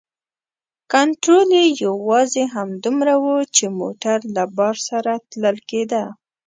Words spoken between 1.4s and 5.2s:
یې یوازې همدومره و چې موټر له بار سره